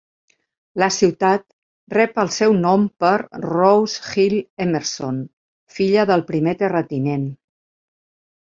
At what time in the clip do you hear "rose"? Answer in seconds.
3.43-4.01